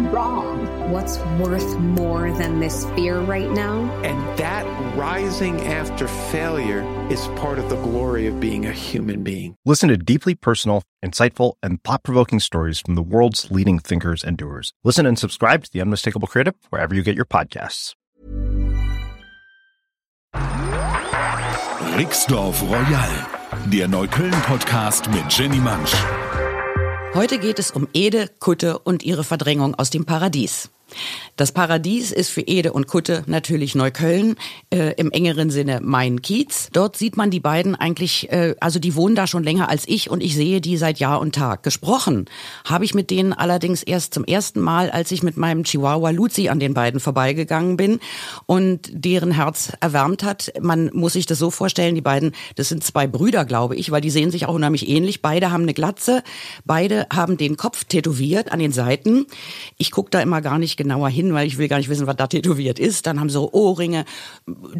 wrong? 0.00 0.90
What's 0.90 1.18
worth 1.40 1.78
more 1.78 2.30
than 2.32 2.60
this 2.60 2.84
fear 2.96 3.20
right 3.20 3.50
now? 3.50 3.82
And 4.02 4.38
that 4.38 4.64
rising 4.96 5.60
after 5.62 6.08
failure 6.08 6.82
is 7.10 7.26
part 7.36 7.58
of 7.58 7.68
the 7.68 7.76
glory 7.76 8.26
of 8.26 8.40
being 8.40 8.66
a 8.66 8.72
human 8.72 9.22
being. 9.22 9.56
Listen 9.64 9.88
to 9.88 9.96
deeply 9.96 10.34
personal, 10.34 10.82
insightful, 11.04 11.54
and 11.62 11.82
thought 11.84 12.02
provoking 12.02 12.40
stories 12.40 12.80
from 12.80 12.94
the 12.94 13.02
world's 13.02 13.50
leading 13.50 13.78
thinkers 13.78 14.24
and 14.24 14.36
doers. 14.36 14.72
Listen 14.84 15.06
and 15.06 15.18
subscribe 15.18 15.64
to 15.64 15.72
The 15.72 15.80
Unmistakable 15.80 16.28
Creative 16.28 16.54
wherever 16.70 16.94
you 16.94 17.02
get 17.02 17.16
your 17.16 17.24
podcasts. 17.24 17.94
Rixdorf 21.98 22.62
Royal, 22.62 23.70
der 23.70 23.88
Neukölln-Podcast 23.88 25.10
mit 25.10 25.28
Jenny 25.28 25.58
Mansch. 25.58 26.47
Heute 27.14 27.38
geht 27.38 27.58
es 27.58 27.70
um 27.70 27.88
Ede, 27.94 28.28
Kutte 28.38 28.78
und 28.78 29.02
ihre 29.02 29.24
Verdrängung 29.24 29.74
aus 29.74 29.88
dem 29.90 30.04
Paradies. 30.04 30.70
Das 31.36 31.52
Paradies 31.52 32.10
ist 32.10 32.30
für 32.30 32.40
Ede 32.40 32.72
und 32.72 32.88
Kutte 32.88 33.22
natürlich 33.26 33.74
Neukölln, 33.74 34.36
äh, 34.70 34.94
im 34.94 35.10
engeren 35.12 35.50
Sinne 35.50 35.80
mein 35.82 36.22
Kiez. 36.22 36.68
Dort 36.72 36.96
sieht 36.96 37.16
man 37.16 37.30
die 37.30 37.40
beiden 37.40 37.74
eigentlich, 37.74 38.30
äh, 38.32 38.54
also 38.60 38.78
die 38.78 38.94
wohnen 38.96 39.14
da 39.14 39.26
schon 39.26 39.44
länger 39.44 39.68
als 39.68 39.84
ich 39.86 40.10
und 40.10 40.22
ich 40.22 40.34
sehe 40.34 40.60
die 40.60 40.76
seit 40.76 40.98
Jahr 40.98 41.20
und 41.20 41.34
Tag. 41.34 41.62
Gesprochen 41.62 42.26
habe 42.64 42.84
ich 42.84 42.94
mit 42.94 43.10
denen 43.10 43.32
allerdings 43.32 43.82
erst 43.82 44.14
zum 44.14 44.24
ersten 44.24 44.60
Mal, 44.60 44.90
als 44.90 45.12
ich 45.12 45.22
mit 45.22 45.36
meinem 45.36 45.64
Chihuahua 45.64 46.10
Luzi 46.10 46.48
an 46.48 46.58
den 46.58 46.74
beiden 46.74 46.98
vorbeigegangen 46.98 47.76
bin 47.76 48.00
und 48.46 48.90
deren 48.92 49.30
Herz 49.30 49.72
erwärmt 49.80 50.24
hat. 50.24 50.52
Man 50.60 50.90
muss 50.92 51.12
sich 51.12 51.26
das 51.26 51.38
so 51.38 51.50
vorstellen, 51.50 51.94
die 51.94 52.00
beiden, 52.00 52.32
das 52.56 52.68
sind 52.68 52.82
zwei 52.82 53.06
Brüder, 53.06 53.44
glaube 53.44 53.76
ich, 53.76 53.90
weil 53.90 54.00
die 54.00 54.10
sehen 54.10 54.30
sich 54.30 54.46
auch 54.46 54.54
unheimlich 54.54 54.88
ähnlich. 54.88 55.22
Beide 55.22 55.50
haben 55.50 55.62
eine 55.62 55.74
Glatze, 55.74 56.22
beide 56.64 57.06
haben 57.12 57.36
den 57.36 57.56
Kopf 57.56 57.84
tätowiert 57.84 58.50
an 58.50 58.58
den 58.58 58.72
Seiten. 58.72 59.26
Ich 59.76 59.90
gucke 59.90 60.10
da 60.10 60.20
immer 60.20 60.40
gar 60.40 60.58
nicht 60.58 60.77
genauer 60.78 61.10
hin, 61.10 61.34
weil 61.34 61.46
ich 61.46 61.58
will 61.58 61.68
gar 61.68 61.76
nicht 61.76 61.90
wissen, 61.90 62.06
was 62.06 62.16
da 62.16 62.26
tätowiert 62.26 62.78
ist. 62.78 63.06
Dann 63.06 63.20
haben 63.20 63.28
sie 63.28 63.38
Ohrringe, 63.38 64.06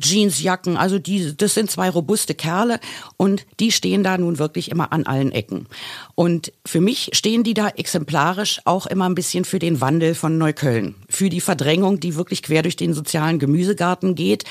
Jeansjacken, 0.01 0.79
also 0.79 0.99
die, 0.99 1.37
das 1.37 1.53
sind 1.53 1.71
zwei 1.71 1.91
robuste 1.91 2.35
Kerle 2.35 2.81
und 3.19 3.45
die 3.61 3.71
stehen 3.71 4.03
da 4.03 4.17
nun 4.17 4.39
wirklich 4.39 4.71
immer 4.71 4.93
an 4.93 5.05
allen 5.05 5.33
Ecken. 5.33 5.67
Und 6.15 6.53
für 6.65 6.81
mich 6.81 7.11
stehen 7.13 7.45
die 7.45 7.55
da 7.55 7.69
exemplarisch 7.69 8.61
auch 8.65 8.87
immer 8.87 9.09
ein 9.09 9.15
bisschen 9.15 9.45
für 9.45 9.59
den 9.59 9.81
Wandel 9.81 10.15
von 10.15 10.39
Neukölln, 10.39 10.95
für 11.11 11.29
die 11.29 11.41
Verdrängung, 11.41 12.01
die 12.01 12.17
wirklich 12.17 12.43
quer 12.43 12.62
durch 12.62 12.77
den 12.77 12.95
sozialen 12.95 13.39
Gemüsegarten 13.39 14.15
geht, 14.15 14.45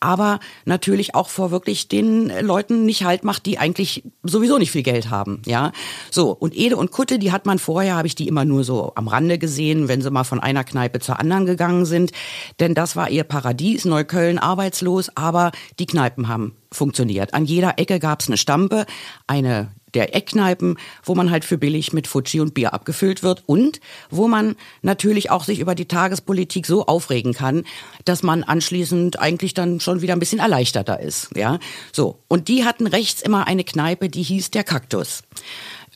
aber 0.00 0.40
natürlich 0.64 1.14
auch 1.14 1.28
vor 1.28 1.50
wirklich 1.50 1.88
den 1.88 2.32
Leuten 2.40 2.86
nicht 2.86 3.04
halt 3.04 3.24
macht, 3.24 3.46
die 3.46 3.58
eigentlich 3.58 4.04
sowieso 4.22 4.58
nicht 4.58 4.70
viel 4.70 4.82
Geld 4.82 5.10
haben, 5.10 5.42
ja. 5.46 5.72
So, 6.10 6.30
und 6.30 6.56
Ede 6.56 6.76
und 6.76 6.92
Kutte, 6.92 7.18
die 7.18 7.32
hat 7.32 7.46
man 7.46 7.58
vorher, 7.58 7.96
habe 7.96 8.06
ich 8.06 8.14
die 8.14 8.28
immer 8.28 8.44
nur 8.44 8.64
so 8.64 8.92
am 8.94 9.08
Rande 9.08 9.38
gesehen, 9.38 9.88
wenn 9.88 10.00
sie 10.00 10.10
mal 10.10 10.24
von 10.24 10.40
einer 10.40 10.64
Kneipe 10.64 10.91
Kneipe 10.92 11.00
zur 11.00 11.18
anderen 11.18 11.46
gegangen 11.46 11.84
sind. 11.86 12.12
Denn 12.60 12.74
das 12.74 12.96
war 12.96 13.10
ihr 13.10 13.24
Paradies, 13.24 13.84
Neukölln 13.84 14.38
arbeitslos, 14.38 15.10
aber 15.16 15.52
die 15.78 15.86
Kneipen 15.86 16.28
haben 16.28 16.54
funktioniert. 16.70 17.34
An 17.34 17.44
jeder 17.44 17.78
Ecke 17.78 17.98
gab 17.98 18.20
es 18.20 18.28
eine 18.28 18.36
Stampe, 18.36 18.86
eine 19.26 19.72
der 19.94 20.16
Eckkneipen, 20.16 20.78
wo 21.04 21.14
man 21.14 21.30
halt 21.30 21.44
für 21.44 21.58
billig 21.58 21.92
mit 21.92 22.06
Fuji 22.06 22.40
und 22.40 22.54
Bier 22.54 22.72
abgefüllt 22.72 23.22
wird 23.22 23.42
und 23.44 23.78
wo 24.08 24.26
man 24.26 24.56
natürlich 24.80 25.30
auch 25.30 25.44
sich 25.44 25.60
über 25.60 25.74
die 25.74 25.86
Tagespolitik 25.86 26.66
so 26.66 26.86
aufregen 26.86 27.34
kann, 27.34 27.64
dass 28.06 28.22
man 28.22 28.42
anschließend 28.42 29.20
eigentlich 29.20 29.52
dann 29.52 29.80
schon 29.80 30.00
wieder 30.00 30.14
ein 30.14 30.18
bisschen 30.18 30.38
erleichterter 30.38 30.98
ist, 30.98 31.28
ja. 31.36 31.58
So. 31.92 32.20
Und 32.26 32.48
die 32.48 32.64
hatten 32.64 32.86
rechts 32.86 33.20
immer 33.20 33.46
eine 33.46 33.64
Kneipe, 33.64 34.08
die 34.08 34.22
hieß 34.22 34.50
der 34.50 34.64
Kaktus. 34.64 35.24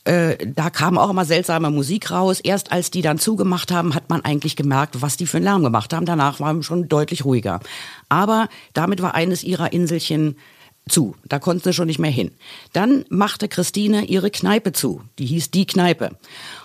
Äh, 0.07 0.37
da 0.55 0.69
kam 0.69 0.97
auch 0.97 1.09
immer 1.09 1.25
seltsame 1.25 1.69
Musik 1.69 2.11
raus. 2.11 2.39
Erst 2.39 2.71
als 2.71 2.91
die 2.91 3.01
dann 3.01 3.19
zugemacht 3.19 3.71
haben, 3.71 3.93
hat 3.93 4.09
man 4.09 4.23
eigentlich 4.23 4.55
gemerkt, 4.55 5.01
was 5.01 5.17
die 5.17 5.27
für 5.27 5.37
einen 5.37 5.43
Lärm 5.43 5.63
gemacht 5.63 5.93
haben. 5.93 6.05
Danach 6.05 6.39
war 6.39 6.53
man 6.53 6.63
schon 6.63 6.87
deutlich 6.87 7.25
ruhiger. 7.25 7.59
Aber 8.07 8.47
damit 8.73 9.01
war 9.01 9.15
eines 9.15 9.43
ihrer 9.43 9.73
Inselchen 9.73 10.37
zu. 10.87 11.15
Da 11.25 11.39
konnten 11.39 11.63
sie 11.63 11.73
schon 11.73 11.87
nicht 11.87 11.99
mehr 11.99 12.11
hin. 12.11 12.31
Dann 12.71 13.03
machte 13.09 13.49
Christine 13.49 14.05
ihre 14.05 14.31
Kneipe 14.31 14.71
zu. 14.71 15.01
Die 15.19 15.25
hieß 15.25 15.51
Die 15.51 15.67
Kneipe. 15.67 16.11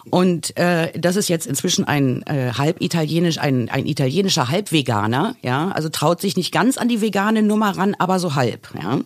Und 0.09 0.57
äh, 0.57 0.97
das 0.97 1.17
ist 1.17 1.29
jetzt 1.29 1.47
inzwischen 1.47 1.85
ein 1.85 2.23
äh, 2.29 2.53
halb 2.57 2.81
italienisch, 2.81 3.39
ein, 3.39 3.69
ein 3.71 3.87
italienischer 3.87 4.49
Halbveganer. 4.49 5.35
Ja, 5.43 5.71
also 5.71 5.89
traut 5.89 6.21
sich 6.21 6.37
nicht 6.37 6.53
ganz 6.53 6.79
an 6.79 6.87
die 6.87 7.01
vegane 7.01 7.43
Nummer 7.43 7.77
ran, 7.77 7.97
aber 7.99 8.21
so 8.21 8.37
halb. 8.37 8.69
Ja. 8.81 9.01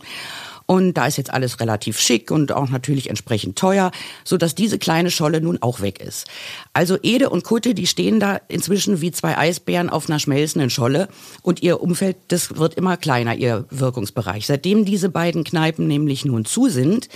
Und 0.66 0.94
da 0.94 1.06
ist 1.06 1.16
jetzt 1.16 1.32
alles 1.32 1.60
relativ 1.60 2.00
schick 2.00 2.30
und 2.30 2.52
auch 2.52 2.68
natürlich 2.68 3.08
entsprechend 3.08 3.56
teuer, 3.56 3.92
so 4.24 4.36
dass 4.36 4.54
diese 4.54 4.78
kleine 4.78 5.10
Scholle 5.10 5.40
nun 5.40 5.62
auch 5.62 5.80
weg 5.80 6.00
ist. 6.00 6.26
Also 6.72 6.98
Ede 7.02 7.30
und 7.30 7.44
Kutte, 7.44 7.74
die 7.74 7.86
stehen 7.86 8.18
da 8.18 8.40
inzwischen 8.48 9.00
wie 9.00 9.12
zwei 9.12 9.38
Eisbären 9.38 9.88
auf 9.90 10.08
einer 10.08 10.18
schmelzenden 10.18 10.70
Scholle 10.70 11.08
und 11.42 11.62
ihr 11.62 11.80
Umfeld, 11.80 12.16
das 12.28 12.56
wird 12.56 12.74
immer 12.74 12.96
kleiner, 12.96 13.36
ihr 13.36 13.66
Wirkungsbereich. 13.70 14.46
Seitdem 14.46 14.84
diese 14.84 15.08
beiden 15.08 15.44
Kneipen 15.44 15.86
nämlich 15.86 16.24
nun 16.24 16.44
zu 16.44 16.68
sind, 16.68 17.08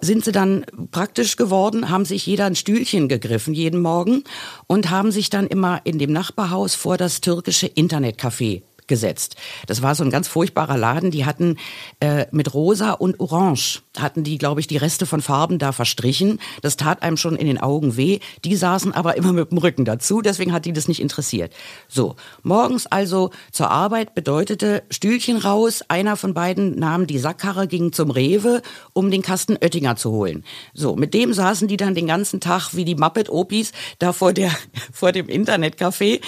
sind 0.00 0.24
sie 0.24 0.32
dann 0.32 0.64
praktisch 0.90 1.36
geworden, 1.36 1.90
haben 1.90 2.04
sich 2.04 2.26
jeder 2.26 2.46
ein 2.46 2.56
Stühlchen 2.56 3.08
gegriffen 3.08 3.54
jeden 3.54 3.80
Morgen 3.80 4.24
und 4.66 4.90
haben 4.90 5.12
sich 5.12 5.30
dann 5.30 5.46
immer 5.46 5.80
in 5.84 5.98
dem 5.98 6.12
Nachbarhaus 6.12 6.74
vor 6.74 6.96
das 6.96 7.20
türkische 7.20 7.66
Internetcafé 7.66 8.62
gesetzt. 8.86 9.36
Das 9.66 9.82
war 9.82 9.94
so 9.94 10.04
ein 10.04 10.10
ganz 10.10 10.28
furchtbarer 10.28 10.76
Laden. 10.76 11.10
Die 11.10 11.24
hatten 11.24 11.56
äh, 12.00 12.26
mit 12.30 12.54
Rosa 12.54 12.92
und 12.92 13.20
Orange 13.20 13.82
hatten 13.98 14.24
die, 14.24 14.38
glaube 14.38 14.60
ich, 14.60 14.66
die 14.66 14.76
Reste 14.76 15.06
von 15.06 15.20
Farben 15.20 15.58
da 15.58 15.72
verstrichen. 15.72 16.38
Das 16.62 16.76
tat 16.76 17.02
einem 17.02 17.16
schon 17.16 17.36
in 17.36 17.46
den 17.46 17.58
Augen 17.58 17.96
weh. 17.96 18.20
Die 18.44 18.56
saßen 18.56 18.92
aber 18.92 19.16
immer 19.16 19.32
mit 19.32 19.50
dem 19.50 19.58
Rücken 19.58 19.84
dazu. 19.84 20.22
Deswegen 20.22 20.52
hat 20.52 20.64
die 20.64 20.72
das 20.72 20.88
nicht 20.88 21.00
interessiert. 21.00 21.52
So 21.88 22.16
morgens 22.42 22.86
also 22.86 23.30
zur 23.52 23.70
Arbeit 23.70 24.14
bedeutete 24.14 24.82
Stühlchen 24.90 25.36
raus. 25.36 25.82
Einer 25.88 26.16
von 26.16 26.34
beiden 26.34 26.78
nahm 26.78 27.06
die 27.06 27.18
Sackkarre, 27.18 27.66
ging 27.66 27.92
zum 27.92 28.10
Rewe, 28.10 28.62
um 28.92 29.10
den 29.10 29.22
Kasten 29.22 29.56
Oettinger 29.56 29.96
zu 29.96 30.10
holen. 30.10 30.44
So 30.74 30.96
mit 30.96 31.14
dem 31.14 31.32
saßen 31.32 31.68
die 31.68 31.76
dann 31.76 31.94
den 31.94 32.06
ganzen 32.06 32.40
Tag 32.40 32.74
wie 32.74 32.84
die 32.84 32.94
Muppet 32.94 33.30
Opis 33.30 33.72
da 33.98 34.12
vor 34.12 34.32
der 34.32 34.50
vor 34.92 35.12
dem 35.12 35.26
Internetcafé 35.26 36.20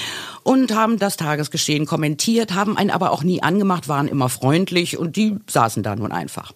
und 0.48 0.74
haben 0.74 0.98
das 0.98 1.18
Tagesgeschehen 1.18 1.84
kommentiert, 1.84 2.54
haben 2.54 2.78
einen 2.78 2.88
aber 2.88 3.12
auch 3.12 3.22
nie 3.22 3.42
angemacht, 3.42 3.86
waren 3.86 4.08
immer 4.08 4.30
freundlich 4.30 4.96
und 4.96 5.16
die 5.16 5.36
saßen 5.46 5.82
da 5.82 5.94
nun 5.94 6.10
einfach. 6.10 6.52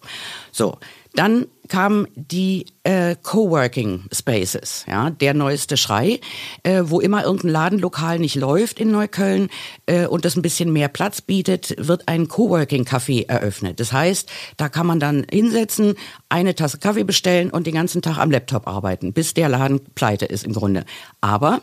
So, 0.51 0.79
dann 1.13 1.45
kamen 1.67 2.07
die 2.15 2.65
äh, 2.81 3.15
Coworking 3.21 4.05
Spaces, 4.11 4.85
ja, 4.89 5.11
der 5.11 5.35
neueste 5.35 5.77
Schrei, 5.77 6.19
äh, 6.63 6.81
wo 6.85 7.01
immer 7.01 7.23
irgendein 7.23 7.51
Ladenlokal 7.51 8.17
nicht 8.17 8.33
läuft 8.33 8.79
in 8.79 8.89
Neukölln 8.89 9.49
äh, 9.85 10.07
und 10.07 10.25
das 10.25 10.35
ein 10.35 10.41
bisschen 10.41 10.73
mehr 10.73 10.87
Platz 10.87 11.21
bietet, 11.21 11.75
wird 11.77 12.07
ein 12.07 12.27
Coworking 12.27 12.85
Café 12.85 13.27
eröffnet. 13.29 13.79
Das 13.79 13.93
heißt, 13.93 14.27
da 14.57 14.69
kann 14.69 14.87
man 14.87 14.99
dann 14.99 15.23
hinsetzen, 15.29 15.93
eine 16.29 16.55
Tasse 16.55 16.79
Kaffee 16.79 17.03
bestellen 17.03 17.51
und 17.51 17.67
den 17.67 17.75
ganzen 17.75 18.01
Tag 18.01 18.17
am 18.17 18.31
Laptop 18.31 18.67
arbeiten, 18.67 19.13
bis 19.13 19.35
der 19.35 19.49
Laden 19.49 19.81
pleite 19.93 20.25
ist 20.25 20.45
im 20.45 20.53
Grunde. 20.53 20.83
Aber 21.21 21.61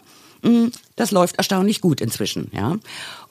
das 0.97 1.11
läuft 1.11 1.37
erstaunlich 1.37 1.81
gut 1.81 2.01
inzwischen, 2.01 2.51
ja. 2.53 2.77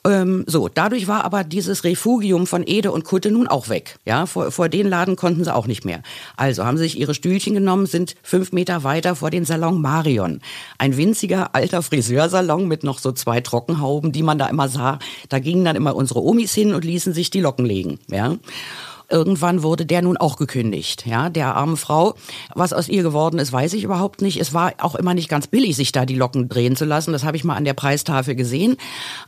Ähm, 0.04 0.44
so, 0.46 0.68
dadurch 0.68 1.08
war 1.08 1.24
aber 1.24 1.44
dieses 1.44 1.84
Refugium 1.84 2.46
von 2.46 2.64
Ede 2.66 2.90
und 2.90 3.04
Kutte 3.04 3.30
nun 3.30 3.48
auch 3.48 3.68
weg. 3.68 3.98
Ja, 4.06 4.26
vor, 4.26 4.50
vor 4.50 4.68
den 4.68 4.88
Laden 4.88 5.16
konnten 5.16 5.44
sie 5.44 5.54
auch 5.54 5.66
nicht 5.66 5.84
mehr. 5.84 6.02
Also 6.36 6.64
haben 6.64 6.78
sie 6.78 6.84
sich 6.84 6.98
ihre 6.98 7.14
Stühlchen 7.14 7.54
genommen, 7.54 7.86
sind 7.86 8.16
fünf 8.22 8.52
Meter 8.52 8.82
weiter 8.82 9.14
vor 9.14 9.30
den 9.30 9.44
Salon 9.44 9.80
Marion. 9.80 10.40
Ein 10.78 10.96
winziger 10.96 11.54
alter 11.54 11.82
Friseursalon 11.82 12.66
mit 12.66 12.82
noch 12.82 12.98
so 12.98 13.12
zwei 13.12 13.40
Trockenhauben, 13.40 14.12
die 14.12 14.22
man 14.22 14.38
da 14.38 14.46
immer 14.46 14.68
sah. 14.68 14.98
Da 15.28 15.38
gingen 15.38 15.64
dann 15.64 15.76
immer 15.76 15.94
unsere 15.94 16.22
Omis 16.22 16.54
hin 16.54 16.74
und 16.74 16.84
ließen 16.84 17.12
sich 17.12 17.30
die 17.30 17.40
Locken 17.40 17.66
legen. 17.66 17.98
Ja. 18.08 18.36
Irgendwann 19.10 19.62
wurde 19.62 19.86
der 19.86 20.02
nun 20.02 20.16
auch 20.16 20.36
gekündigt, 20.36 21.06
ja, 21.06 21.30
der 21.30 21.56
arme 21.56 21.76
Frau. 21.76 22.14
Was 22.54 22.72
aus 22.72 22.88
ihr 22.88 23.02
geworden 23.02 23.38
ist, 23.38 23.52
weiß 23.52 23.72
ich 23.72 23.84
überhaupt 23.84 24.22
nicht. 24.22 24.40
Es 24.40 24.54
war 24.54 24.72
auch 24.78 24.94
immer 24.94 25.14
nicht 25.14 25.28
ganz 25.28 25.46
billig, 25.46 25.76
sich 25.76 25.92
da 25.92 26.06
die 26.06 26.14
Locken 26.14 26.48
drehen 26.48 26.76
zu 26.76 26.84
lassen. 26.84 27.12
Das 27.12 27.24
habe 27.24 27.36
ich 27.36 27.44
mal 27.44 27.56
an 27.56 27.64
der 27.64 27.74
Preistafel 27.74 28.34
gesehen. 28.34 28.76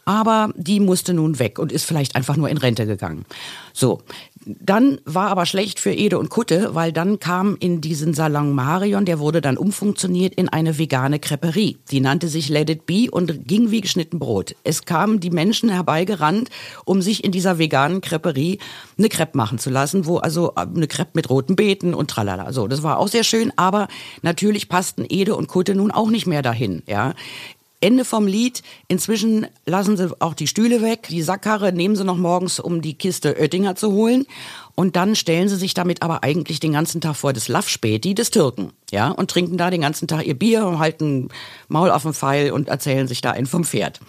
Aber 0.05 0.51
die 0.57 0.81
musste 0.81 1.15
nun 1.15 1.39
weg 1.39 1.59
und 1.59 1.73
ist 1.73 1.85
vielleicht 1.85 2.17
einfach 2.17 2.37
nur 2.37 2.49
in 2.49 2.59
Rente 2.59 2.87
gegangen. 2.87 3.25
So, 3.73 4.03
dann 4.45 5.01
war 5.05 5.29
aber 5.29 5.47
schlecht 5.47 5.79
für 5.79 5.93
Ede 5.93 6.19
und 6.19 6.31
Kutte, 6.31 6.75
weil 6.75 6.93
dann 6.93 7.19
kam 7.21 7.57
in 7.61 7.81
diesen 7.81 8.15
Salon 8.15 8.53
Marion, 8.53 9.05
der 9.05 9.19
wurde 9.19 9.41
dann 9.41 9.57
umfunktioniert 9.57 10.35
in 10.35 10.49
eine 10.49 10.79
vegane 10.79 11.19
Creperie. 11.19 11.79
Die 11.91 12.01
nannte 12.01 12.29
sich 12.29 12.49
Let 12.49 12.71
It 12.71 12.87
Be 12.87 13.09
und 13.11 13.47
ging 13.47 13.71
wie 13.71 13.81
geschnitten 13.81 14.19
Brot. 14.19 14.55
Es 14.65 14.85
kamen 14.85 15.21
die 15.21 15.31
Menschen 15.31 15.71
herbeigerannt, 15.71 16.51
um 16.85 17.03
sich 17.03 17.25
in 17.25 17.33
dieser 17.33 17.59
veganen 17.59 18.01
Creperie 18.01 18.59
eine 18.99 19.09
Crepe 19.09 19.37
machen 19.37 19.59
zu 19.59 19.71
lassen, 19.71 20.07
wo 20.07 20.19
also 20.19 20.55
eine 20.55 20.89
Crepe 20.89 21.13
mit 21.15 21.31
roten 21.31 21.57
Beeten 21.57 21.95
und 21.95 22.11
tralala. 22.11 22.53
So, 22.53 22.67
das 22.67 22.83
war 22.83 22.99
auch 22.99 23.09
sehr 23.09 23.25
schön, 23.25 23.53
aber 23.57 23.89
natürlich 24.23 24.69
passten 24.69 25.05
Ede 25.09 25.37
und 25.37 25.49
Kutte 25.49 25.75
nun 25.75 25.91
auch 25.91 26.11
nicht 26.11 26.27
mehr 26.27 26.43
dahin, 26.43 26.83
ja 26.87 27.15
Ende 27.83 28.05
vom 28.05 28.27
Lied. 28.27 28.63
Inzwischen 28.89 29.47
lassen 29.67 29.97
sie 29.97 30.11
auch 30.21 30.35
die 30.35 30.47
Stühle 30.47 30.81
weg. 30.81 31.09
Die 31.11 31.23
Sackkarre 31.23 31.73
nehmen 31.73 31.97
sie 31.97 32.05
noch 32.05 32.17
morgens, 32.17 32.61
um 32.61 32.81
die 32.81 32.95
Kiste 32.95 33.37
Oettinger 33.39 33.75
zu 33.75 33.93
holen. 33.93 34.27
Und 34.75 34.97
dann 34.97 35.15
stellen 35.15 35.49
sie 35.49 35.57
sich 35.57 35.75
damit 35.75 36.03
aber 36.03 36.23
eigentlich 36.23 36.59
den 36.59 36.73
ganzen 36.73 37.01
Tag 37.01 37.17
vor 37.17 37.33
das 37.33 37.49
Laffspäti 37.49 38.15
des 38.15 38.31
Türken, 38.31 38.73
ja, 38.91 39.09
und 39.11 39.31
trinken 39.31 39.59
da 39.59 39.71
den 39.71 39.83
ganzen 39.83 40.09
Tag 40.09 40.27
ihr 40.27 40.39
Bier 40.39 40.67
und 40.67 40.79
halten 40.79 41.29
Maul 41.69 41.91
auf 41.91 42.03
den 42.03 42.15
Pfeil 42.15 42.53
und 42.53 42.69
erzählen 42.69 43.07
sich 43.07 43.21
da 43.21 43.33
einen 43.33 43.47
vom 43.47 43.65
Pferd. 43.65 44.01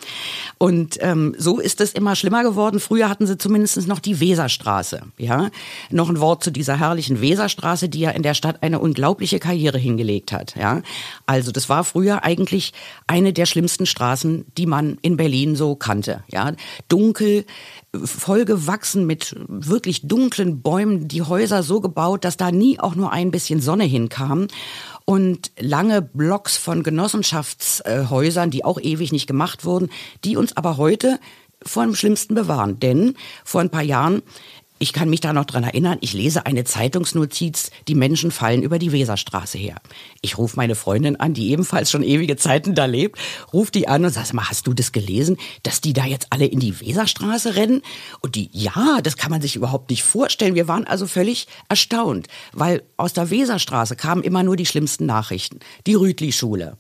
Und 0.58 0.98
ähm, 1.02 1.36
so 1.38 1.60
ist 1.60 1.82
es 1.82 1.92
immer 1.94 2.16
schlimmer 2.16 2.44
geworden. 2.44 2.80
Früher 2.80 3.10
hatten 3.10 3.28
sie 3.28 3.38
zumindest 3.38 3.88
noch 3.88 4.00
die 4.00 4.20
Weserstraße, 4.20 5.04
ja. 5.18 5.50
Noch 5.90 6.10
ein 6.10 6.20
Wort 6.20 6.44
zu 6.44 6.52
dieser 6.52 6.80
herrlichen 6.80 7.22
Weserstraße, 7.22 7.90
die 7.90 8.00
ja 8.00 8.12
in 8.12 8.24
der 8.24 8.34
Stadt 8.34 8.64
eine 8.64 8.80
unglaubliche 8.80 9.40
Karriere 9.40 9.78
hingelegt 9.78 10.32
hat, 10.32 10.56
ja. 10.56 10.82
Also 11.26 11.52
das 11.52 11.68
war 11.68 11.84
früher 11.84 12.24
eigentlich 12.24 12.72
eine 13.08 13.34
der 13.34 13.46
schlimmsten 13.46 13.86
Straßen, 13.86 14.46
die 14.58 14.66
man 14.66 14.98
in 15.02 15.18
Berlin 15.18 15.56
so 15.56 15.76
kannte, 15.76 16.24
ja. 16.32 16.54
Dunkel, 16.88 17.46
vollgewachsen 17.94 19.06
mit 19.06 19.36
wirklich 19.48 20.08
dunklen 20.08 20.53
Bäumen, 20.54 21.08
die 21.08 21.22
Häuser 21.22 21.64
so 21.64 21.82
gebaut, 21.82 22.24
dass 22.24 22.38
da 22.38 22.52
nie 22.52 22.80
auch 22.80 22.96
nur 22.96 23.12
ein 23.12 23.32
bisschen 23.32 23.62
Sonne 23.62 23.84
hinkam 23.84 24.48
und 25.06 25.52
lange 25.60 26.02
Blocks 26.02 26.58
von 26.58 26.84
Genossenschaftshäusern, 26.84 28.52
die 28.52 28.64
auch 28.64 28.80
ewig 28.80 29.12
nicht 29.12 29.28
gemacht 29.28 29.66
wurden, 29.66 29.90
die 30.24 30.38
uns 30.38 30.56
aber 30.56 30.78
heute 30.78 31.20
vor 31.62 31.84
dem 31.84 31.96
Schlimmsten 31.96 32.36
bewahren. 32.36 32.80
Denn 32.80 33.16
vor 33.44 33.62
ein 33.62 33.70
paar 33.70 33.84
Jahren 33.84 34.22
ich 34.84 34.92
kann 34.92 35.10
mich 35.10 35.22
da 35.22 35.32
noch 35.32 35.46
dran 35.46 35.64
erinnern, 35.64 35.98
ich 36.02 36.12
lese 36.12 36.46
eine 36.46 36.66
Zeitungsnotiz, 36.66 37.72
die 37.88 37.96
Menschen 37.96 38.32
fallen 38.32 38.64
über 38.64 38.80
die 38.80 38.92
Weserstraße 38.92 39.58
her. 39.58 39.78
Ich 40.20 40.38
rufe 40.38 40.58
meine 40.58 40.76
Freundin 40.76 41.16
an, 41.16 41.34
die 41.34 41.52
ebenfalls 41.52 41.90
schon 41.90 42.04
ewige 42.04 42.36
Zeiten 42.36 42.76
da 42.76 42.84
lebt, 42.84 43.18
rufe 43.54 43.72
die 43.72 43.88
an 43.88 44.04
und 44.04 44.12
sage 44.12 44.34
hast 44.34 44.68
du 44.68 44.74
das 44.74 44.92
gelesen, 44.92 45.38
dass 45.64 45.80
die 45.80 45.94
da 45.94 46.04
jetzt 46.04 46.28
alle 46.32 46.46
in 46.48 46.60
die 46.60 46.82
Weserstraße 46.82 47.56
rennen? 47.56 47.82
Und 48.20 48.36
die, 48.36 48.50
ja, 48.52 49.00
das 49.02 49.16
kann 49.16 49.32
man 49.32 49.42
sich 49.42 49.56
überhaupt 49.56 49.90
nicht 49.90 50.04
vorstellen. 50.04 50.54
Wir 50.54 50.68
waren 50.68 50.86
also 50.86 51.08
völlig 51.08 51.48
erstaunt, 51.70 52.28
weil 52.52 52.84
aus 52.98 53.14
der 53.14 53.30
Weserstraße 53.30 53.96
kamen 53.96 54.22
immer 54.22 54.44
nur 54.44 54.58
die 54.58 54.66
schlimmsten 54.66 55.06
Nachrichten. 55.06 55.60
Die 55.88 55.96
Rütli-Schule. 55.96 56.76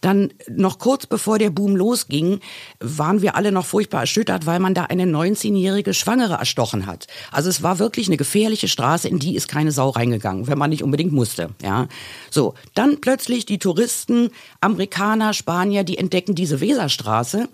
Dann 0.00 0.32
noch 0.48 0.78
kurz 0.78 1.06
bevor 1.06 1.40
der 1.40 1.50
Boom 1.50 1.74
losging, 1.74 2.38
waren 2.78 3.20
wir 3.20 3.34
alle 3.34 3.50
noch 3.50 3.66
furchtbar 3.66 4.02
erschüttert, 4.02 4.46
weil 4.46 4.60
man 4.60 4.74
da 4.74 4.84
eine 4.84 5.06
19-jährige 5.06 5.92
Schwangere 5.92 6.34
erstochen 6.34 6.86
hat. 6.86 7.08
Also 7.32 7.47
es 7.48 7.62
war 7.62 7.78
wirklich 7.78 8.06
eine 8.08 8.16
gefährliche 8.16 8.68
Straße, 8.68 9.08
in 9.08 9.18
die 9.18 9.36
ist 9.36 9.48
keine 9.48 9.72
Sau 9.72 9.90
reingegangen, 9.90 10.46
wenn 10.46 10.58
man 10.58 10.70
nicht 10.70 10.82
unbedingt 10.82 11.12
musste. 11.12 11.50
Ja, 11.62 11.88
so 12.30 12.54
dann 12.74 13.00
plötzlich 13.00 13.46
die 13.46 13.58
Touristen, 13.58 14.30
Amerikaner, 14.60 15.32
Spanier, 15.34 15.84
die 15.84 15.98
entdecken 15.98 16.34
diese 16.34 16.60
Weserstraße 16.60 17.48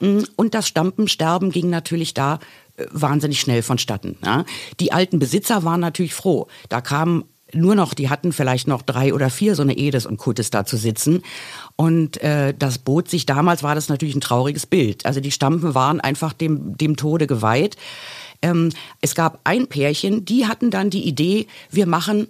mm, 0.00 0.20
und 0.36 0.54
das 0.54 0.68
Stampen, 0.68 1.08
Sterben 1.08 1.50
ging 1.50 1.70
natürlich 1.70 2.14
da 2.14 2.38
äh, 2.76 2.86
wahnsinnig 2.90 3.40
schnell 3.40 3.62
vonstatten. 3.62 4.16
Ja. 4.24 4.44
Die 4.80 4.92
alten 4.92 5.18
Besitzer 5.18 5.64
waren 5.64 5.80
natürlich 5.80 6.14
froh. 6.14 6.48
Da 6.68 6.80
kamen 6.80 7.24
nur 7.52 7.74
noch, 7.74 7.94
die 7.94 8.10
hatten 8.10 8.32
vielleicht 8.32 8.68
noch 8.68 8.82
drei 8.82 9.14
oder 9.14 9.30
vier 9.30 9.54
so 9.54 9.62
eine 9.62 9.76
Edis 9.76 10.06
und 10.06 10.18
Kuttes 10.18 10.50
da 10.50 10.64
zu 10.64 10.76
sitzen. 10.76 11.22
Und 11.76 12.22
äh, 12.22 12.54
das 12.58 12.78
bot 12.78 13.08
sich, 13.08 13.26
damals 13.26 13.62
war 13.62 13.74
das 13.74 13.88
natürlich 13.88 14.14
ein 14.14 14.20
trauriges 14.20 14.66
Bild. 14.66 15.06
Also 15.06 15.20
die 15.20 15.30
Stampen 15.30 15.74
waren 15.74 16.00
einfach 16.00 16.32
dem, 16.32 16.76
dem 16.76 16.96
Tode 16.96 17.26
geweiht. 17.26 17.76
Ähm, 18.42 18.70
es 19.00 19.14
gab 19.14 19.40
ein 19.44 19.66
Pärchen, 19.66 20.24
die 20.24 20.46
hatten 20.46 20.70
dann 20.70 20.90
die 20.90 21.06
Idee, 21.06 21.46
wir 21.70 21.86
machen 21.86 22.28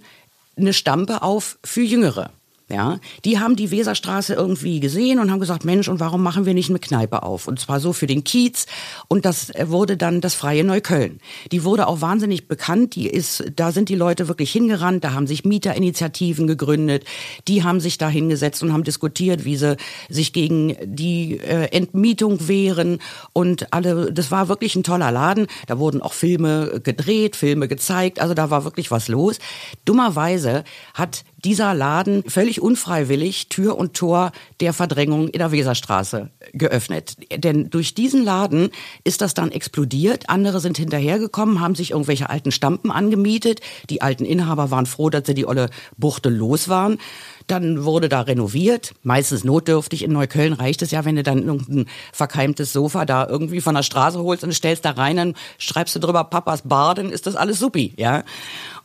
eine 0.57 0.73
Stampe 0.73 1.23
auf 1.23 1.59
für 1.65 1.83
Jüngere. 1.83 2.31
Ja, 2.71 3.01
die 3.25 3.39
haben 3.39 3.57
die 3.57 3.71
Weserstraße 3.71 4.35
irgendwie 4.35 4.79
gesehen 4.79 5.21
und 5.21 5.31
haben 5.31 5.41
gesagt, 5.41 5.65
Mensch, 5.65 5.89
und 5.89 6.01
warum 6.01 6.23
machen 6.23 6.45
wir 6.45 6.53
nicht 6.53 6.69
eine 6.69 6.79
Kneipe 6.79 7.23
auf? 7.23 7.49
Und 7.49 7.59
zwar 7.59 7.81
so 7.81 7.95
für 7.95 8.07
den 8.07 8.25
Kiez. 8.25 8.67
Und 9.09 9.25
das 9.25 9.51
wurde 9.59 9.97
dann 9.97 10.21
das 10.21 10.35
Freie 10.35 10.65
Neukölln. 10.65 11.19
Die 11.51 11.65
wurde 11.65 11.87
auch 11.87 12.03
wahnsinnig 12.03 12.47
bekannt. 12.47 12.95
Die 12.95 13.07
ist, 13.07 13.43
da 13.57 13.73
sind 13.73 13.89
die 13.89 13.95
Leute 13.95 14.29
wirklich 14.29 14.53
hingerannt. 14.53 15.03
Da 15.03 15.15
haben 15.15 15.27
sich 15.27 15.47
Mieterinitiativen 15.47 16.47
gegründet. 16.47 17.07
Die 17.49 17.65
haben 17.65 17.81
sich 17.81 17.97
da 17.97 18.11
hingesetzt 18.11 18.63
und 18.63 18.75
haben 18.75 18.85
diskutiert, 18.85 19.47
wie 19.47 19.57
sie 19.57 19.79
sich 20.11 20.35
gegen 20.35 20.77
die 20.85 21.39
äh, 21.39 21.75
Entmietung 21.75 22.49
wehren. 22.49 22.99
Und 23.33 23.73
alle, 23.73 24.13
das 24.13 24.31
war 24.31 24.49
wirklich 24.49 24.77
ein 24.77 24.83
toller 24.83 25.11
Laden. 25.11 25.47
Da 25.69 25.79
wurden 25.79 26.03
auch 26.03 26.13
Filme 26.13 26.83
gedreht, 26.85 27.35
Filme 27.35 27.67
gezeigt. 27.67 28.21
Also 28.21 28.35
da 28.35 28.51
war 28.51 28.65
wirklich 28.65 28.91
was 28.91 29.09
los. 29.09 29.39
Dummerweise 29.87 30.65
hat 30.93 31.25
dieser 31.45 31.73
Laden 31.75 32.25
völlig 32.29 32.61
unfreiwillig 32.61 33.49
Tür 33.49 33.79
und 33.79 33.95
Tor 33.95 34.33
der 34.61 34.73
Verdrängung 34.73 35.29
in 35.29 35.39
der 35.39 35.53
Weserstraße 35.53 36.31
geöffnet. 36.53 37.17
Denn 37.37 37.71
durch 37.71 37.95
diesen 37.95 38.25
Laden 38.25 38.71
ist 39.05 39.21
das 39.21 39.35
dann 39.35 39.53
explodiert. 39.53 40.29
Andere 40.29 40.61
sind 40.61 40.79
hinterhergekommen, 40.79 41.61
haben 41.61 41.75
sich 41.75 41.93
irgendwelche 41.93 42.29
alten 42.29 42.51
Stampen 42.51 42.91
angemietet. 42.91 43.61
Die 43.89 44.03
alten 44.03 44.25
Inhaber 44.25 44.71
waren 44.71 44.87
froh, 44.87 45.11
dass 45.11 45.27
sie 45.27 45.35
die 45.35 45.47
olle 45.47 45.71
Buchte 45.97 46.29
los 46.29 46.69
waren. 46.69 46.99
Dann 47.49 47.85
wurde 47.85 48.09
da 48.09 48.21
renoviert, 48.21 48.95
meistens 49.03 49.43
notdürftig. 49.43 50.05
In 50.05 50.13
Neukölln 50.13 50.53
reicht 50.53 50.83
es 50.83 50.91
ja, 50.91 51.05
wenn 51.05 51.17
du 51.17 51.23
dann 51.23 51.43
irgendein 51.43 51.87
verkeimtes 52.13 52.73
Sofa 52.73 53.05
da 53.05 53.27
irgendwie 53.27 53.61
von 53.61 53.75
der 53.75 53.83
Straße 53.83 54.19
holst 54.19 54.45
und 54.45 54.53
stellst 54.53 54.85
da 54.85 54.91
rein, 54.91 55.17
dann 55.17 55.35
schreibst 55.59 55.97
du 55.97 55.99
drüber 55.99 56.25
Papas 56.25 56.63
Bar, 56.63 56.95
dann 56.95 57.11
ist 57.11 57.27
das 57.27 57.37
alles 57.37 57.59
supi, 57.59 57.95
ja. 57.97 58.23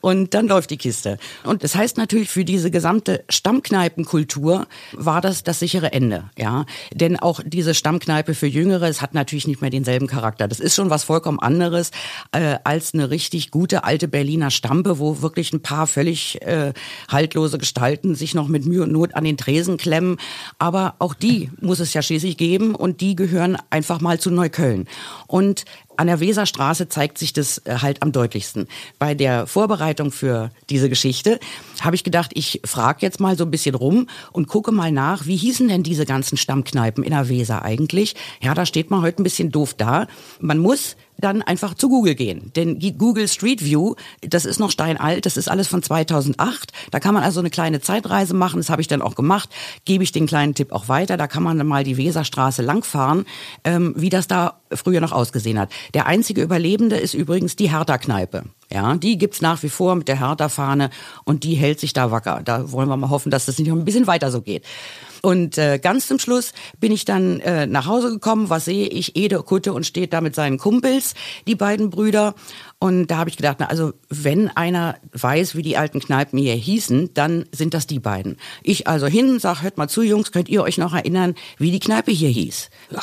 Und 0.02 0.34
dann 0.34 0.50
läuft 0.50 0.70
die 0.70 0.78
Kiste. 0.78 1.18
Und 1.46 1.64
das 1.64 1.76
heißt 1.76 1.98
natürlich, 1.98 2.30
für 2.30 2.44
diese 2.44 2.70
gesamte 2.72 3.24
Stammkneipenkultur 3.30 4.68
war 4.92 5.22
das 5.22 5.44
das 5.44 5.60
sichere 5.60 5.94
Ende, 5.94 6.26
ja. 6.38 6.66
Denn 6.94 7.18
auch 7.18 7.40
diese 7.46 7.74
Stammkneipe 7.74 8.34
für 8.34 8.48
Jüngere, 8.48 8.88
es 8.90 9.02
hat 9.02 9.14
natürlich 9.14 9.48
nicht 9.48 9.62
mehr 9.62 9.70
denselben 9.70 10.08
Charakter. 10.08 10.50
Das 10.50 10.60
ist 10.60 10.76
schon 10.76 10.90
was 10.90 11.06
vollkommen 11.06 11.40
anderes 11.40 11.92
äh, 12.34 12.58
als 12.64 12.94
eine 12.94 13.12
richtig 13.12 13.52
gute 13.52 13.86
alte 13.86 14.08
Berliner 14.08 14.52
Stampe, 14.52 15.00
wo 15.00 15.22
wirklich 15.22 15.54
ein 15.54 15.62
paar 15.62 15.88
völlig 15.88 16.42
äh, 16.42 16.74
haltlose 17.10 17.58
Gestalten 17.58 18.16
sich 18.16 18.36
noch 18.36 18.50
mit 18.54 18.66
Mühe 18.66 18.84
und 18.84 18.94
Not 18.94 19.16
an 19.16 19.26
den 19.26 19.36
Tresen 19.36 19.76
klemmen. 19.78 20.18
Aber 20.60 20.96
auch 21.00 21.14
die 21.14 21.52
muss 21.60 21.82
es 21.82 21.94
ja 21.94 22.02
schließlich 22.02 22.38
geben 22.38 22.76
und 22.76 23.02
die 23.02 23.16
gehören 23.16 23.58
einfach 23.70 24.00
mal 24.00 24.20
zu 24.20 24.32
Neukölln. 24.32 24.88
Und 25.28 25.66
an 25.98 26.08
der 26.08 26.20
Weserstraße 26.20 26.90
zeigt 26.90 27.18
sich 27.18 27.34
das 27.34 27.60
äh, 27.60 27.78
halt 27.82 28.02
am 28.02 28.12
deutlichsten. 28.12 28.68
Bei 29.00 29.14
der 29.14 29.48
Vorbereitung 29.48 30.12
für 30.12 30.50
diese 30.70 30.90
Geschichte 30.90 31.40
habe 31.82 31.96
ich 31.96 32.04
gedacht, 32.04 32.32
ich 32.34 32.62
frage 32.66 33.00
jetzt 33.02 33.20
mal 33.20 33.38
so 33.38 33.44
ein 33.44 33.52
bisschen 33.52 33.76
rum 33.76 34.08
und 34.32 34.48
gucke 34.48 34.72
mal 34.72 34.92
nach, 34.92 35.26
wie 35.26 35.36
hießen 35.36 35.68
denn 35.68 35.84
diese 35.84 36.06
ganzen 36.06 36.38
Stammkneipen 36.38 37.04
in 37.04 37.12
der 37.12 37.30
Weser 37.30 37.64
eigentlich? 37.64 38.16
Ja, 38.42 38.54
da 38.54 38.66
steht 38.66 38.90
man 38.90 39.02
heute 39.02 39.22
ein 39.22 39.24
bisschen 39.24 39.52
doof 39.52 39.74
da. 39.76 40.08
Man 40.40 40.58
muss 40.58 40.96
dann 41.18 41.42
einfach 41.42 41.74
zu 41.74 41.90
Google 41.90 42.16
gehen. 42.16 42.52
Denn 42.56 42.80
Google 42.98 43.28
Street 43.28 43.64
View, 43.64 43.96
das 44.22 44.46
ist 44.46 44.60
noch 44.60 44.72
steinalt, 44.72 45.26
das 45.26 45.38
ist 45.38 45.50
alles 45.50 45.68
von 45.68 45.84
2008. 45.84 46.72
Da 46.92 47.00
kann 47.00 47.14
man 47.14 47.24
also 47.24 47.40
eine 47.40 47.50
kleine 47.50 47.82
Zeitreise 47.82 48.34
machen, 48.34 48.58
das 48.58 48.70
habe 48.70 48.82
ich 48.82 48.88
dann 48.88 49.02
auch 49.02 49.16
gemacht, 49.16 49.50
gebe 49.86 50.04
ich 50.04 50.12
den 50.12 50.28
kleinen 50.28 50.56
Tipp 50.56 50.72
auch 50.72 50.88
weiter. 50.88 51.18
Da 51.18 51.28
kann 51.28 51.44
man 51.44 51.58
dann 51.58 51.68
mal 51.68 51.84
die 51.84 51.98
Weserstraße 51.98 52.62
langfahren, 52.62 53.26
ähm, 53.64 53.94
wie 53.96 54.10
das 54.10 54.28
da 54.28 54.60
früher 54.72 55.02
noch 55.02 55.12
ausgesehen 55.12 55.60
hat. 55.60 55.70
Der 55.94 56.08
einzige 56.08 56.42
Überlebende 56.42 56.98
ist 56.98 57.14
übrigens 57.14 57.56
die 57.56 57.72
Hertha-Kneipe. 57.72 58.44
Ja, 58.74 58.96
die 58.96 59.20
gibt's 59.20 59.40
nach 59.40 59.62
wie 59.62 59.70
vor 59.70 59.94
mit 59.94 60.08
der 60.08 60.20
Hertha-Fahne 60.20 60.90
und 61.26 61.44
die 61.44 61.54
hält 61.54 61.80
sich 61.80 61.94
da 61.94 62.10
wacker. 62.10 62.42
Da 62.44 62.72
wollen 62.72 62.90
wir 62.90 62.98
mal 62.98 63.12
hoffen, 63.12 63.30
dass 63.30 63.46
das 63.46 63.60
nicht 63.60 63.68
noch 63.68 63.78
ein 63.78 63.86
bisschen 63.86 64.08
weiter 64.08 64.32
so 64.32 64.42
geht. 64.42 64.66
Und 65.22 65.60
äh, 65.60 65.78
ganz 65.78 66.08
zum 66.08 66.18
Schluss 66.18 66.54
bin 66.80 66.92
ich 66.92 67.06
dann 67.06 67.40
äh, 67.42 67.68
nach 67.68 67.86
Hause 67.86 68.10
gekommen. 68.10 68.50
Was 68.50 68.66
sehe 68.66 68.88
ich? 68.88 69.16
Ede 69.16 69.44
Kutte 69.44 69.74
und 69.74 69.86
steht 69.86 70.12
da 70.12 70.22
mit 70.22 70.34
seinen 70.34 70.58
Kumpels, 70.58 71.14
die 71.46 71.54
beiden 71.54 71.92
Brüder. 71.92 72.34
Und 72.80 73.08
da 73.08 73.18
habe 73.18 73.30
ich 73.30 73.38
gedacht, 73.38 73.58
na, 73.60 73.68
also 73.68 73.94
wenn 74.10 74.50
einer 74.50 74.96
weiß, 75.12 75.56
wie 75.56 75.62
die 75.62 75.78
alten 75.78 76.00
Kneipen 76.00 76.40
hier 76.40 76.56
hießen, 76.56 77.14
dann 77.14 77.46
sind 77.52 77.76
das 77.76 77.86
die 77.86 78.00
beiden. 78.00 78.38
Ich 78.64 78.88
also 78.88 79.06
hin, 79.06 79.38
sag, 79.38 79.62
hört 79.62 79.78
mal 79.78 79.88
zu, 79.88 80.02
Jungs, 80.02 80.32
könnt 80.32 80.50
ihr 80.50 80.64
euch 80.64 80.80
noch 80.80 80.96
erinnern, 80.96 81.36
wie 81.60 81.70
die 81.70 81.80
Kneipe 81.80 82.12
hier 82.12 82.30
hieß? 82.30 82.72
Ja, 82.90 83.02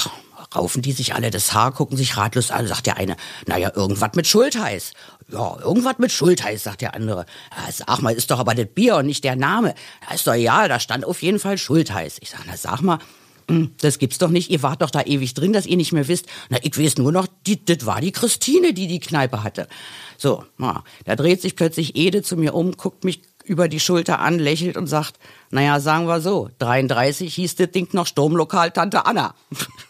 raufen 0.55 0.83
die 0.83 0.93
sich 0.93 1.15
alle 1.15 1.31
das 1.31 1.53
Haar, 1.53 1.73
gucken 1.73 1.97
sich 1.97 2.17
ratlos 2.17 2.51
an, 2.51 2.67
sagt 2.67 2.87
der 2.87 2.97
eine, 2.97 3.17
naja, 3.47 3.73
irgendwas 3.75 4.11
mit 4.15 4.27
Schultheiß. 4.27 4.93
Ja, 5.33 5.59
irgendwas 5.61 5.99
mit 5.99 6.11
Schultheiß, 6.11 6.65
sagt 6.65 6.81
der 6.81 6.95
andere. 6.95 7.25
Ja, 7.57 7.73
sag 7.73 8.03
mal, 8.03 8.15
ist 8.15 8.31
doch 8.31 8.39
aber 8.39 8.55
das 8.55 8.67
Bier 8.67 8.97
und 8.97 9.07
nicht 9.07 9.23
der 9.23 9.37
Name. 9.37 9.75
Ja, 10.09 10.15
ist 10.15 10.27
doch 10.27 10.35
ja, 10.35 10.67
da 10.67 10.81
stand 10.81 11.05
auf 11.05 11.23
jeden 11.23 11.39
Fall 11.39 11.57
Schultheiß. 11.57 12.19
Ich 12.21 12.31
sag, 12.31 12.41
na 12.47 12.57
sag 12.57 12.83
mal, 12.83 12.99
hm, 13.51 13.73
das 13.81 13.99
gibt's 13.99 14.19
doch 14.19 14.31
nicht. 14.31 14.51
Ihr 14.51 14.63
wart 14.63 14.83
doch 14.83 14.91
da 14.91 15.03
ewig 15.03 15.35
drin, 15.35 15.53
dass 15.53 15.67
ihr 15.67 15.77
nicht 15.77 15.93
mehr 15.93 16.09
wisst. 16.09 16.27
Na, 16.51 16.59
ich 16.63 16.79
weiß 16.79 16.99
nur 16.99 17.13
noch, 17.13 17.27
die, 17.47 17.65
das 17.65 17.85
war 17.85 18.01
die 18.01 18.13
Christine, 18.13 18.73
die 18.73 18.87
die 18.87 19.01
Kneipe 19.01 19.43
hatte. 19.43 19.69
So, 20.17 20.45
na, 20.59 20.85
da 21.05 21.17
dreht 21.17 21.43
sich 21.43 21.57
plötzlich 21.57 21.97
Ede 21.97 22.23
zu 22.23 22.37
mir 22.37 22.55
um, 22.55 22.77
guckt 22.77 23.05
mich 23.05 23.23
über 23.45 23.69
die 23.69 23.81
Schulter 23.81 24.21
an, 24.21 24.39
lächelt 24.39 24.77
und 24.77 24.87
sagt, 24.87 25.19
naja, 25.51 25.81
sagen 25.81 26.07
wir 26.07 26.21
so, 26.21 26.51
33 26.59 27.35
hieß 27.35 27.57
das 27.57 27.73
Ding 27.73 27.89
noch 27.93 28.07
Sturmlokal 28.07 28.71
Tante 28.71 29.07
Anna. 29.07 29.35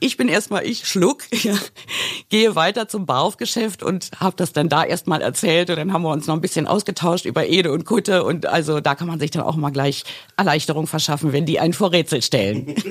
ich 0.00 0.16
bin 0.16 0.28
erstmal, 0.28 0.66
ich 0.66 0.86
schluck, 0.86 1.22
ja, 1.44 1.56
gehe 2.28 2.56
weiter 2.56 2.88
zum 2.88 3.06
Bauchgeschäft 3.06 3.82
und 3.82 4.10
habe 4.18 4.34
das 4.36 4.52
dann 4.52 4.68
da 4.68 4.84
erstmal 4.84 5.22
erzählt 5.22 5.70
und 5.70 5.76
dann 5.76 5.92
haben 5.92 6.02
wir 6.02 6.10
uns 6.10 6.26
noch 6.26 6.34
ein 6.34 6.40
bisschen 6.40 6.66
ausgetauscht 6.66 7.24
über 7.24 7.46
Ede 7.46 7.72
und 7.72 7.84
Kutte 7.84 8.24
und 8.24 8.46
also 8.46 8.80
da 8.80 8.94
kann 8.94 9.06
man 9.06 9.20
sich 9.20 9.30
dann 9.30 9.42
auch 9.42 9.56
mal 9.56 9.70
gleich 9.70 10.04
Erleichterung 10.36 10.86
verschaffen, 10.86 11.32
wenn 11.32 11.46
die 11.46 11.60
einen 11.60 11.72
vor 11.72 11.92
Rätsel 11.92 12.22
stellen. 12.22 12.74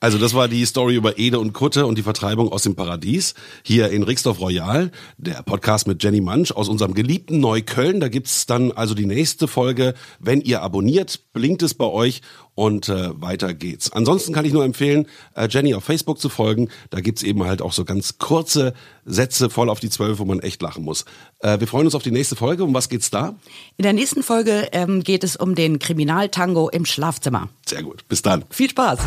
Also 0.00 0.18
das 0.18 0.34
war 0.34 0.48
die 0.48 0.64
Story 0.64 0.94
über 0.94 1.18
Ede 1.18 1.38
und 1.38 1.52
Kutte 1.52 1.86
und 1.86 1.96
die 1.96 2.02
Vertreibung 2.02 2.52
aus 2.52 2.62
dem 2.62 2.74
Paradies 2.74 3.34
hier 3.62 3.90
in 3.90 4.02
Rixdorf 4.02 4.40
Royal, 4.40 4.90
der 5.16 5.42
Podcast 5.42 5.86
mit 5.86 6.02
Jenny 6.02 6.20
Mansch 6.20 6.52
aus 6.52 6.68
unserem 6.68 6.94
geliebten 6.94 7.40
Neukölln. 7.40 8.00
Da 8.00 8.08
gibt's 8.08 8.46
dann 8.46 8.72
also 8.72 8.94
die 8.94 9.06
nächste 9.06 9.48
Folge. 9.48 9.94
Wenn 10.18 10.40
ihr 10.40 10.62
abonniert, 10.62 11.20
blinkt 11.32 11.62
es 11.62 11.74
bei 11.74 11.86
euch 11.86 12.22
und 12.54 12.88
äh, 12.88 13.20
weiter 13.20 13.54
geht's. 13.54 13.92
Ansonsten 13.92 14.32
kann 14.32 14.44
ich 14.44 14.52
nur 14.52 14.64
empfehlen, 14.64 15.06
äh, 15.34 15.46
Jenny 15.48 15.74
auf 15.74 15.84
Facebook 15.84 16.18
zu 16.18 16.28
folgen. 16.28 16.70
Da 16.90 17.00
gibt's 17.00 17.22
eben 17.22 17.44
halt 17.44 17.62
auch 17.62 17.72
so 17.72 17.84
ganz 17.84 18.18
kurze 18.18 18.74
Sätze 19.04 19.50
voll 19.50 19.68
auf 19.68 19.78
die 19.78 19.90
Zwölf, 19.90 20.18
wo 20.18 20.24
man 20.24 20.40
echt 20.40 20.62
lachen 20.62 20.82
muss. 20.82 21.04
Äh, 21.40 21.60
wir 21.60 21.68
freuen 21.68 21.86
uns 21.86 21.94
auf 21.94 22.02
die 22.02 22.10
nächste 22.10 22.34
Folge. 22.34 22.64
Um 22.64 22.74
was 22.74 22.88
geht's 22.88 23.10
da? 23.10 23.36
In 23.76 23.82
der 23.82 23.92
nächsten 23.92 24.22
Folge 24.22 24.68
ähm, 24.72 25.02
geht 25.02 25.22
es 25.22 25.36
um 25.36 25.54
den 25.54 25.78
Kriminaltango 25.78 26.68
im 26.70 26.86
Schlafzimmer. 26.86 27.48
Sehr 27.66 27.82
gut. 27.82 28.08
Bis 28.08 28.22
dann. 28.22 28.44
Viel 28.50 28.70
Spaß. 28.70 29.00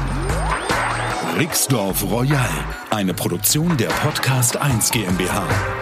Rixdorf 1.38 2.04
Royal, 2.12 2.50
eine 2.90 3.14
Produktion 3.14 3.78
der 3.78 3.88
Podcast 3.88 4.58
1 4.58 4.92
GmbH. 4.92 5.80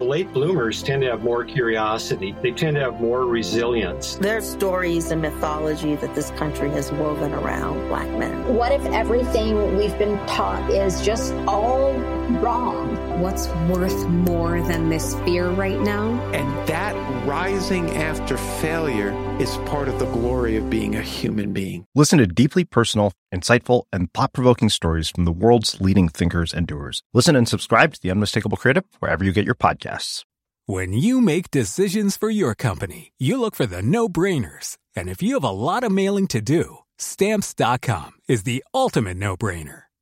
Late 0.00 0.32
bloomers 0.32 0.82
tend 0.82 1.02
to 1.02 1.08
have 1.08 1.22
more 1.22 1.44
curiosity. 1.44 2.36
They 2.42 2.52
tend 2.52 2.76
to 2.76 2.82
have 2.82 3.00
more 3.00 3.24
resilience. 3.26 4.16
There 4.16 4.36
are 4.36 4.42
stories 4.42 5.10
and 5.10 5.22
mythology 5.22 5.96
that 5.96 6.14
this 6.14 6.30
country 6.32 6.70
has 6.70 6.92
woven 6.92 7.32
around 7.32 7.88
black 7.88 8.08
men. 8.18 8.54
What 8.54 8.70
if 8.70 8.84
everything 8.92 9.76
we've 9.76 9.96
been 9.98 10.18
taught 10.26 10.70
is 10.70 11.00
just 11.04 11.32
all 11.48 11.92
wrong? 12.30 13.20
What's 13.20 13.48
worth 13.68 14.08
more 14.08 14.60
than 14.62 14.88
this 14.88 15.14
fear 15.20 15.48
right 15.50 15.80
now? 15.80 16.10
And 16.32 16.68
that 16.68 16.94
rising 17.26 17.90
after 17.90 18.36
failure 18.36 19.12
is 19.40 19.56
part 19.66 19.88
of 19.88 19.98
the 19.98 20.06
glory 20.06 20.56
of 20.56 20.68
being 20.68 20.94
a 20.94 21.02
human 21.02 21.52
being. 21.52 21.86
Listen 21.94 22.18
to 22.18 22.26
deeply 22.26 22.64
personal, 22.64 23.12
insightful, 23.34 23.84
and 23.92 24.12
thought 24.12 24.32
provoking 24.32 24.68
stories 24.68 25.10
from 25.10 25.24
the 25.24 25.32
world's 25.32 25.80
leading 25.80 26.08
thinkers 26.08 26.52
and 26.52 26.66
doers. 26.66 27.02
Listen 27.12 27.36
and 27.36 27.48
subscribe 27.48 27.94
to 27.94 28.00
The 28.02 28.10
Unmistakable 28.10 28.56
Creative 28.56 28.84
wherever 28.98 29.24
you 29.24 29.32
get 29.32 29.44
your 29.44 29.54
podcasts. 29.54 30.24
When 30.66 30.94
you 30.94 31.20
make 31.20 31.50
decisions 31.50 32.16
for 32.16 32.30
your 32.30 32.54
company, 32.54 33.12
you 33.18 33.38
look 33.38 33.54
for 33.54 33.66
the 33.66 33.82
no 33.82 34.08
brainers. 34.08 34.78
And 34.96 35.10
if 35.10 35.22
you 35.22 35.34
have 35.34 35.44
a 35.44 35.50
lot 35.50 35.84
of 35.84 35.92
mailing 35.92 36.26
to 36.28 36.40
do, 36.40 36.78
stamps.com 36.98 38.12
is 38.28 38.44
the 38.44 38.64
ultimate 38.72 39.18
no 39.18 39.36
brainer. 39.36 39.82